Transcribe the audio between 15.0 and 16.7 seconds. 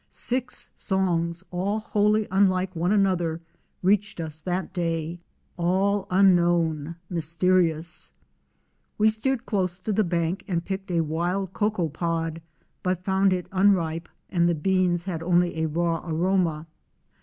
had only a raw aroma.